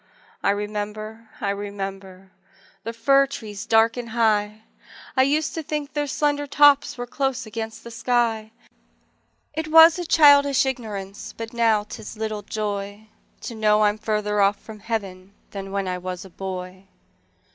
I 0.41 0.49
remember, 0.49 1.29
I 1.41 1.51
remember 1.51 2.31
The 2.83 2.91
fir 2.91 3.27
trees 3.27 3.67
dark 3.67 3.97
and 3.97 4.09
high; 4.09 4.63
I 5.15 5.21
used 5.21 5.53
to 5.53 5.61
think 5.61 5.93
their 5.93 6.07
slender 6.07 6.47
tops 6.47 6.97
Were 6.97 7.05
close 7.05 7.45
against 7.45 7.83
the 7.83 7.91
sky: 7.91 8.49
It 9.53 9.67
was 9.67 9.99
a 9.99 10.05
childish 10.07 10.65
ignorance, 10.65 11.35
But 11.37 11.53
now 11.53 11.83
'tis 11.83 12.17
little 12.17 12.41
joy 12.41 13.09
To 13.41 13.53
know 13.53 13.83
I'm 13.83 13.99
farther 13.99 14.41
off 14.41 14.59
from 14.59 14.79
Heaven 14.79 15.35
Than 15.51 15.71
when 15.71 15.87
I 15.87 15.99
was 15.99 16.25
a 16.25 16.31
boy. 16.31 16.87